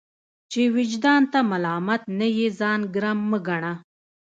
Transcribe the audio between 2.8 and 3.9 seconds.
ګرم مه ګڼه!